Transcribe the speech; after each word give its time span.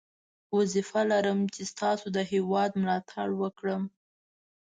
وظیفه 0.57 1.01
لرم 1.11 1.39
چې 1.53 1.61
ستاسو 1.71 2.05
د 2.15 2.17
هیواد 2.31 2.71
ملاتړ 2.81 3.27
وکړم. 3.41 3.83